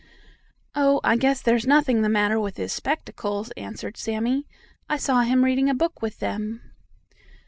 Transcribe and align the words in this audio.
"Oh, 0.73 0.99
I 1.03 1.15
guess 1.15 1.43
there's 1.43 1.67
nothing 1.67 2.01
the 2.01 2.09
matter 2.09 2.39
with 2.39 2.57
his 2.57 2.73
spectacles," 2.73 3.51
answered 3.51 3.97
Sammie. 3.97 4.47
"I 4.89 4.97
saw 4.97 5.21
him 5.21 5.43
reading 5.45 5.69
a 5.69 5.75
book 5.75 6.01
with 6.01 6.17
them." 6.17 6.71